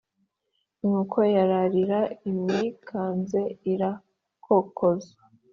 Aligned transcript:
inkoko 0.83 1.17
yarariraga 1.35 1.99
imwikanze 2.29 3.41
irakokoza. 3.71 5.11